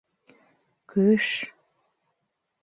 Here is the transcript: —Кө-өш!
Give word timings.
—Кө-өш! 0.93 1.29